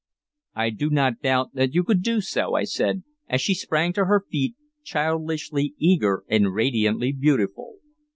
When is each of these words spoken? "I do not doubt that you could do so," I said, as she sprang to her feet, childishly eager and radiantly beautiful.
"I 0.55 0.71
do 0.71 0.89
not 0.89 1.21
doubt 1.21 1.53
that 1.53 1.75
you 1.75 1.83
could 1.83 2.01
do 2.01 2.21
so," 2.21 2.55
I 2.55 2.63
said, 2.63 3.03
as 3.29 3.39
she 3.39 3.53
sprang 3.53 3.93
to 3.93 4.05
her 4.05 4.25
feet, 4.31 4.55
childishly 4.83 5.75
eager 5.77 6.23
and 6.27 6.55
radiantly 6.55 7.11
beautiful. 7.11 7.75